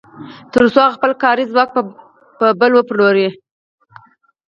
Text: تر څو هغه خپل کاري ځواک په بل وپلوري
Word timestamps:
تر 0.53 0.63
څو 0.73 0.79
هغه 0.83 0.95
خپل 0.97 1.11
کاري 1.23 1.43
ځواک 1.51 1.69
په 2.39 2.47
بل 2.59 2.71
وپلوري 2.75 3.29